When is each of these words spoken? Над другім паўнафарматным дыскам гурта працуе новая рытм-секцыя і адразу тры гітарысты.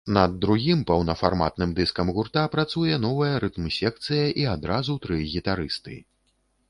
Над 0.15 0.31
другім 0.43 0.79
паўнафарматным 0.91 1.73
дыскам 1.79 2.07
гурта 2.15 2.45
працуе 2.55 2.95
новая 3.05 3.35
рытм-секцыя 3.45 4.25
і 4.45 4.51
адразу 4.55 4.99
тры 5.05 5.21
гітарысты. 5.35 5.95